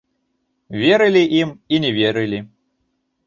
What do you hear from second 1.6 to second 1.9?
і